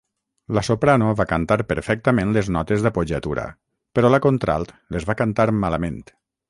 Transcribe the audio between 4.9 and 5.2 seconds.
les